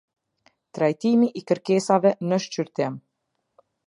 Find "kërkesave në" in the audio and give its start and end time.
1.51-2.41